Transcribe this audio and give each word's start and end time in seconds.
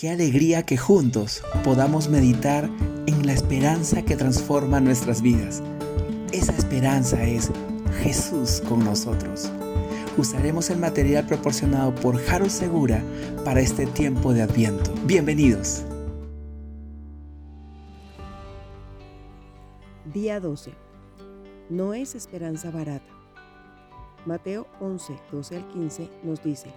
Qué 0.00 0.08
alegría 0.08 0.62
que 0.62 0.78
juntos 0.78 1.42
podamos 1.62 2.08
meditar 2.08 2.70
en 3.06 3.26
la 3.26 3.34
esperanza 3.34 4.02
que 4.02 4.16
transforma 4.16 4.80
nuestras 4.80 5.20
vidas. 5.20 5.62
Esa 6.32 6.56
esperanza 6.56 7.22
es 7.22 7.50
Jesús 8.02 8.62
con 8.66 8.82
nosotros. 8.82 9.52
Usaremos 10.16 10.70
el 10.70 10.78
material 10.78 11.26
proporcionado 11.26 11.94
por 11.94 12.16
Jaro 12.16 12.48
Segura 12.48 13.04
para 13.44 13.60
este 13.60 13.84
tiempo 13.84 14.32
de 14.32 14.40
Adviento. 14.40 14.90
Bienvenidos. 15.04 15.84
Día 20.14 20.40
12. 20.40 20.72
No 21.68 21.92
es 21.92 22.14
esperanza 22.14 22.70
barata. 22.70 23.12
Mateo 24.24 24.66
11, 24.80 25.18
12 25.30 25.56
al 25.56 25.68
15 25.68 26.08
nos 26.22 26.42
dice, 26.42 26.70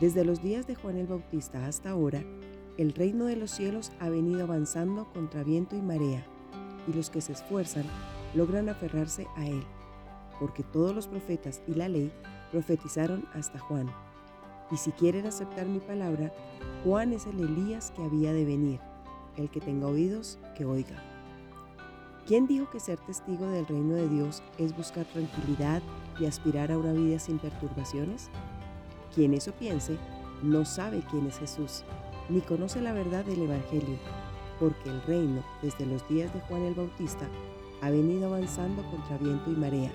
Desde 0.00 0.24
los 0.24 0.42
días 0.42 0.66
de 0.66 0.74
Juan 0.74 0.96
el 0.96 1.06
Bautista 1.06 1.66
hasta 1.66 1.90
ahora, 1.90 2.24
el 2.78 2.92
reino 2.92 3.26
de 3.26 3.36
los 3.36 3.52
cielos 3.52 3.92
ha 4.00 4.08
venido 4.08 4.42
avanzando 4.42 5.06
contra 5.12 5.44
viento 5.44 5.76
y 5.76 5.82
marea, 5.82 6.26
y 6.88 6.92
los 6.92 7.10
que 7.10 7.20
se 7.20 7.32
esfuerzan 7.32 7.84
logran 8.34 8.68
aferrarse 8.68 9.28
a 9.36 9.46
él, 9.46 9.62
porque 10.40 10.64
todos 10.64 10.92
los 10.94 11.06
profetas 11.06 11.62
y 11.68 11.74
la 11.74 11.88
ley 11.88 12.12
profetizaron 12.50 13.24
hasta 13.34 13.60
Juan. 13.60 13.88
Y 14.72 14.76
si 14.78 14.90
quieren 14.90 15.26
aceptar 15.26 15.66
mi 15.66 15.78
palabra, 15.78 16.32
Juan 16.82 17.12
es 17.12 17.26
el 17.26 17.38
Elías 17.38 17.92
que 17.92 18.02
había 18.02 18.32
de 18.32 18.44
venir. 18.44 18.80
El 19.36 19.50
que 19.50 19.60
tenga 19.60 19.86
oídos, 19.86 20.38
que 20.56 20.64
oiga. 20.64 21.02
¿Quién 22.26 22.46
dijo 22.46 22.70
que 22.70 22.80
ser 22.80 22.98
testigo 22.98 23.46
del 23.46 23.66
reino 23.66 23.94
de 23.94 24.08
Dios 24.08 24.42
es 24.58 24.76
buscar 24.76 25.04
tranquilidad 25.06 25.82
y 26.18 26.26
aspirar 26.26 26.72
a 26.72 26.78
una 26.78 26.92
vida 26.92 27.18
sin 27.18 27.38
perturbaciones? 27.38 28.30
Quien 29.14 29.34
eso 29.34 29.52
piense 29.52 29.96
no 30.42 30.64
sabe 30.64 31.02
quién 31.10 31.26
es 31.26 31.38
Jesús, 31.38 31.84
ni 32.28 32.40
conoce 32.40 32.80
la 32.80 32.92
verdad 32.92 33.24
del 33.24 33.42
Evangelio, 33.42 33.96
porque 34.58 34.90
el 34.90 35.02
reino, 35.02 35.44
desde 35.62 35.86
los 35.86 36.06
días 36.08 36.32
de 36.34 36.40
Juan 36.40 36.62
el 36.62 36.74
Bautista, 36.74 37.26
ha 37.80 37.90
venido 37.90 38.26
avanzando 38.26 38.82
contra 38.90 39.18
viento 39.18 39.50
y 39.50 39.56
marea, 39.56 39.92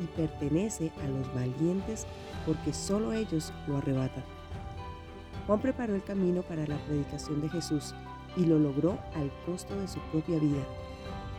y 0.00 0.04
pertenece 0.16 0.92
a 1.02 1.08
los 1.08 1.34
valientes 1.34 2.06
porque 2.46 2.72
solo 2.72 3.12
ellos 3.12 3.52
lo 3.66 3.78
arrebatan. 3.78 4.24
Juan 5.46 5.60
preparó 5.60 5.94
el 5.94 6.04
camino 6.04 6.42
para 6.42 6.66
la 6.66 6.76
predicación 6.86 7.40
de 7.40 7.48
Jesús 7.48 7.94
y 8.36 8.44
lo 8.44 8.58
logró 8.58 8.98
al 9.14 9.30
costo 9.46 9.74
de 9.80 9.88
su 9.88 9.98
propia 10.12 10.38
vida 10.38 10.64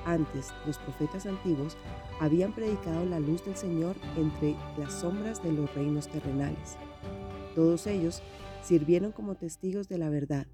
antes, 0.06 0.54
los 0.66 0.78
profetas 0.78 1.26
antiguos 1.26 1.78
habían 2.20 2.54
predicado 2.54 3.06
la 3.06 3.20
luz 3.20 3.46
del 3.46 3.56
Señor 3.56 3.96
entre 4.18 4.56
las 4.78 4.94
sombras 4.94 5.44
de 5.44 5.52
los 5.52 5.74
reinos 5.76 6.08
terrenales. 6.08 6.78
Todos 7.60 7.88
ellos 7.88 8.24
sirvieron 8.62 9.12
como 9.12 9.36
testigos 9.36 9.90
de 9.90 9.98
la 9.98 10.10
verdad, 10.10 10.48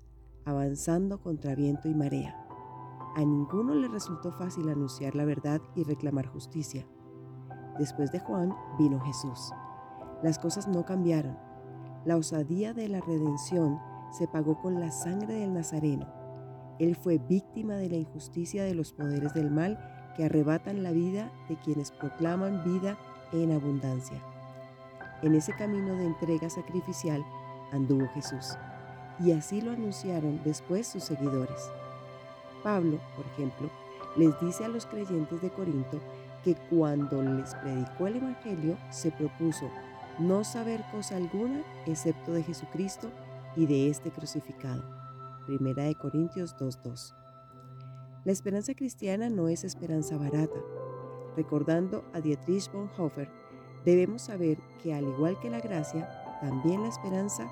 avanzando 0.43 1.21
contra 1.21 1.53
viento 1.53 1.87
y 1.87 1.93
marea. 1.93 2.35
A 3.15 3.19
ninguno 3.19 3.75
le 3.75 3.87
resultó 3.87 4.31
fácil 4.31 4.69
anunciar 4.69 5.13
la 5.13 5.25
verdad 5.25 5.61
y 5.75 5.83
reclamar 5.83 6.25
justicia. 6.25 6.87
Después 7.77 8.11
de 8.11 8.19
Juan 8.19 8.55
vino 8.79 8.99
Jesús. 9.01 9.51
Las 10.23 10.39
cosas 10.39 10.67
no 10.67 10.83
cambiaron. 10.83 11.37
La 12.05 12.17
osadía 12.17 12.73
de 12.73 12.89
la 12.89 13.01
redención 13.01 13.77
se 14.17 14.27
pagó 14.27 14.59
con 14.59 14.79
la 14.79 14.89
sangre 14.89 15.35
del 15.35 15.53
Nazareno 15.53 16.25
él 16.79 16.95
fue 16.95 17.17
víctima 17.17 17.75
de 17.75 17.89
la 17.89 17.95
injusticia 17.95 18.63
de 18.63 18.75
los 18.75 18.91
poderes 18.91 19.33
del 19.33 19.49
mal 19.49 19.79
que 20.15 20.25
arrebatan 20.25 20.83
la 20.83 20.91
vida 20.91 21.31
de 21.47 21.57
quienes 21.57 21.91
proclaman 21.91 22.63
vida 22.63 22.97
en 23.31 23.51
abundancia. 23.51 24.21
En 25.25 25.33
ese 25.33 25.53
camino 25.55 25.95
de 25.95 26.05
entrega 26.05 26.51
sacrificial 26.51 27.25
anduvo 27.71 28.07
Jesús, 28.13 28.59
y 29.19 29.31
así 29.31 29.59
lo 29.59 29.71
anunciaron 29.71 30.39
después 30.43 30.85
sus 30.85 31.03
seguidores. 31.03 31.71
Pablo, 32.61 32.99
por 33.15 33.25
ejemplo, 33.25 33.71
les 34.15 34.39
dice 34.39 34.65
a 34.65 34.67
los 34.67 34.85
creyentes 34.85 35.41
de 35.41 35.49
Corinto 35.49 35.99
que 36.43 36.53
cuando 36.69 37.23
les 37.23 37.55
predicó 37.55 38.05
el 38.05 38.17
Evangelio 38.17 38.77
se 38.91 39.09
propuso 39.09 39.67
no 40.19 40.43
saber 40.43 40.85
cosa 40.91 41.15
alguna 41.15 41.63
excepto 41.87 42.31
de 42.31 42.43
Jesucristo 42.43 43.09
y 43.55 43.65
de 43.65 43.89
este 43.89 44.11
crucificado. 44.11 44.83
Primera 45.47 45.85
de 45.85 45.95
Corintios 45.95 46.55
2.2. 46.55 47.15
La 48.25 48.31
esperanza 48.31 48.75
cristiana 48.75 49.29
no 49.29 49.47
es 49.47 49.63
esperanza 49.63 50.17
barata. 50.17 50.59
Recordando 51.35 52.05
a 52.13 52.21
Dietrich 52.21 52.71
Bonhoeffer, 52.71 53.27
debemos 53.85 54.23
saber 54.23 54.57
que 54.81 54.93
al 54.93 55.03
igual 55.03 55.39
que 55.39 55.49
la 55.49 55.59
gracia, 55.59 56.09
también 56.41 56.81
la 56.81 56.89
esperanza 56.89 57.47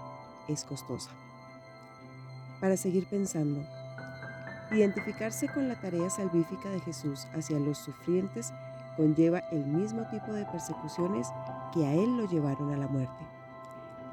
es 0.48 0.66
costosa. 0.66 1.12
Para 2.60 2.76
seguir 2.76 3.06
pensando, 3.08 3.64
identificarse 4.72 5.48
con 5.48 5.68
la 5.68 5.80
tarea 5.80 6.10
salvífica 6.10 6.70
de 6.70 6.80
Jesús 6.82 7.28
hacia 7.34 7.60
los 7.60 7.78
sufrientes 7.78 8.52
conlleva 8.98 9.40
el 9.52 9.66
mismo 9.66 10.08
tipo 10.10 10.34
de 10.34 10.46
persecuciones 10.46 11.28
que 11.74 11.86
a 11.86 11.94
Él 11.94 12.18
lo 12.18 12.28
llevaron 12.28 12.74
a 12.74 12.78
la 12.78 12.88
muerte. 12.88 13.26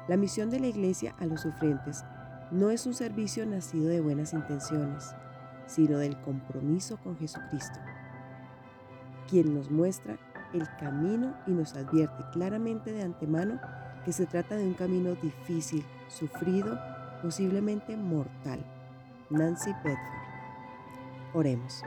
La 0.07 0.17
misión 0.17 0.49
de 0.49 0.59
la 0.59 0.67
Iglesia 0.67 1.15
a 1.19 1.25
los 1.25 1.41
sufrientes 1.41 2.03
no 2.51 2.69
es 2.69 2.85
un 2.85 2.93
servicio 2.93 3.45
nacido 3.45 3.87
de 3.87 4.01
buenas 4.01 4.33
intenciones, 4.33 5.15
sino 5.67 5.97
del 5.97 6.19
compromiso 6.21 6.97
con 6.97 7.17
Jesucristo, 7.17 7.79
quien 9.29 9.53
nos 9.53 9.71
muestra 9.71 10.17
el 10.53 10.67
camino 10.79 11.35
y 11.47 11.51
nos 11.51 11.75
advierte 11.75 12.23
claramente 12.31 12.91
de 12.91 13.03
antemano 13.03 13.59
que 14.05 14.11
se 14.11 14.25
trata 14.25 14.55
de 14.55 14.65
un 14.65 14.73
camino 14.73 15.15
difícil, 15.15 15.83
sufrido, 16.07 16.79
posiblemente 17.21 17.95
mortal. 17.95 18.65
Nancy 19.29 19.71
Bedford. 19.83 19.97
Oremos. 21.33 21.83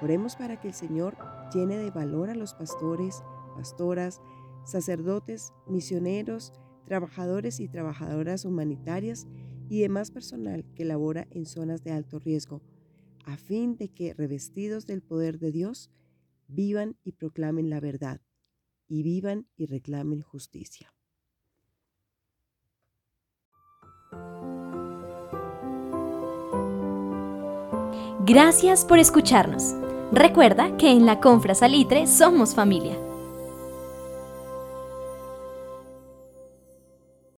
Oremos 0.00 0.36
para 0.36 0.60
que 0.60 0.68
el 0.68 0.74
Señor 0.74 1.16
llene 1.52 1.76
de 1.76 1.90
valor 1.90 2.30
a 2.30 2.34
los 2.34 2.54
pastores, 2.54 3.22
pastoras, 3.56 4.20
sacerdotes, 4.64 5.52
misioneros, 5.66 6.52
trabajadores 6.84 7.60
y 7.60 7.68
trabajadoras 7.68 8.44
humanitarias 8.44 9.26
y 9.68 9.80
demás 9.80 10.10
personal 10.10 10.64
que 10.74 10.84
labora 10.84 11.26
en 11.30 11.46
zonas 11.46 11.82
de 11.82 11.92
alto 11.92 12.18
riesgo, 12.18 12.62
a 13.24 13.36
fin 13.36 13.76
de 13.76 13.88
que, 13.88 14.14
revestidos 14.14 14.86
del 14.86 15.02
poder 15.02 15.38
de 15.38 15.50
Dios, 15.50 15.90
vivan 16.54 16.96
y 17.04 17.12
proclamen 17.12 17.70
la 17.70 17.80
verdad, 17.80 18.20
y 18.88 19.02
vivan 19.02 19.46
y 19.56 19.66
reclamen 19.66 20.22
justicia. 20.22 20.94
Gracias 28.26 28.84
por 28.84 28.98
escucharnos. 28.98 29.74
Recuerda 30.10 30.76
que 30.78 30.90
en 30.90 31.04
la 31.04 31.20
Confra 31.20 31.54
Salitre 31.54 32.06
somos 32.06 32.54
familia. 32.54 32.96